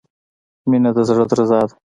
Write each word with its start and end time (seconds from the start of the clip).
•مینه 0.69 0.89
د 0.95 0.99
زړۀ 1.07 1.25
درزا 1.29 1.59
ده. 1.67 1.75